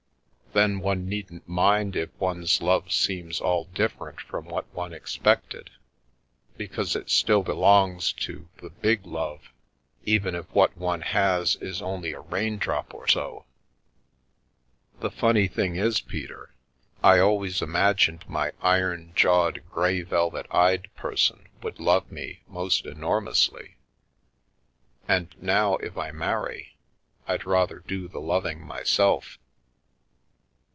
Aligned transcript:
308 0.51 0.57
Via 0.57 0.65
Amoris" 0.65 0.83
Then 0.85 0.85
one 0.85 1.09
needn't 1.09 1.47
mind 1.47 1.95
if 1.95 2.09
one's 2.19 2.61
love 2.61 2.91
seems 2.91 3.39
all 3.39 3.69
dif 3.73 3.97
ferent 3.97 4.19
from 4.19 4.43
what 4.47 4.65
one 4.73 4.91
expected, 4.91 5.69
because 6.57 6.93
it 6.93 7.09
still 7.09 7.41
belongs 7.41 8.11
to 8.11 8.49
the 8.57 8.69
big 8.69 9.05
love, 9.05 9.53
even 10.03 10.35
if 10.35 10.53
what 10.53 10.75
one 10.75 10.99
has 10.99 11.55
is 11.61 11.81
only 11.81 12.11
a 12.11 12.19
raindrop 12.19 12.93
or 12.93 13.07
so? 13.07 13.45
The 14.99 15.09
funny 15.09 15.47
thing 15.47 15.77
is, 15.77 16.01
Peter, 16.01 16.53
I 17.01 17.17
always 17.19 17.61
imagined 17.61 18.25
my 18.27 18.51
iron 18.61 19.13
jawed, 19.15 19.63
grey 19.71 20.01
velvet 20.01 20.47
eyed 20.53 20.93
person 20.95 21.47
would 21.63 21.79
love 21.79 22.11
me 22.11 22.41
most 22.45 22.85
enormously, 22.85 23.77
and 25.07 25.33
now 25.41 25.75
if 25.77 25.97
I 25.97 26.11
marry, 26.11 26.75
I'd 27.25 27.45
rather 27.45 27.79
do 27.79 28.09
the 28.09 28.19
loving 28.19 28.59
myself. 28.67 29.37